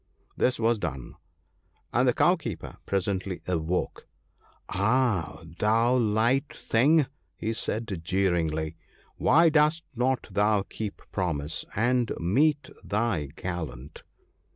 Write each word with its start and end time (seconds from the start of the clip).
This 0.35 0.59
was 0.59 0.79
done, 0.79 1.13
and 1.93 2.07
the 2.07 2.13
Cow 2.13 2.35
keeper 2.35 2.77
presently 2.87 3.43
awoke. 3.45 4.07
* 4.43 4.67
Ah! 4.69 5.43
thou 5.59 5.95
light 5.95 6.51
thing!' 6.51 7.05
he 7.35 7.53
said 7.53 7.87
jeeringly, 8.03 8.77
'why 9.17 9.49
dost 9.49 9.83
not 9.95 10.23
thou 10.31 10.63
keep 10.63 11.03
promise, 11.11 11.65
and 11.75 12.11
meet 12.19 12.71
thy 12.83 13.27
gallant 13.35 14.01